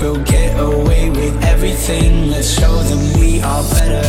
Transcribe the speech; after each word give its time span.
We'll 0.00 0.22
get 0.24 0.60
away 0.60 1.08
with 1.08 1.42
everything, 1.44 2.28
let's 2.30 2.50
show 2.52 2.74
them 2.82 3.18
we 3.18 3.40
are 3.40 3.62
better. 3.70 4.06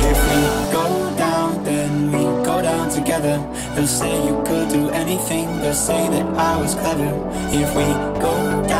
If 0.00 0.18
we 0.28 0.40
go 0.70 0.86
down, 1.16 1.64
then 1.64 2.12
we 2.12 2.22
go 2.44 2.60
down 2.60 2.90
together. 2.90 3.38
They'll 3.74 3.86
say 3.86 4.12
you 4.26 4.42
could 4.44 4.68
do 4.68 4.90
anything, 4.90 5.46
they'll 5.60 5.72
say 5.72 6.08
that 6.10 6.26
I 6.36 6.60
was 6.60 6.74
clever. 6.74 7.10
If 7.52 7.74
we 7.74 7.84
go 8.20 8.34
down, 8.68 8.77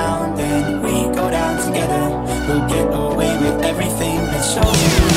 show 4.49 4.63
you 4.63 5.08